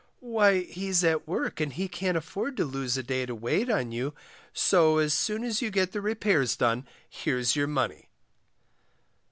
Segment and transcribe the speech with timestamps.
[0.25, 3.91] Why, he's at work, and he can't afford to lose a day to wait on
[3.91, 4.15] you,
[4.51, 8.09] so as soon as you get the repairs done here's your money.